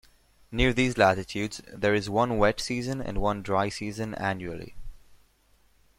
[0.51, 4.73] Near these latitudes, there is one wet season and one dry season annually.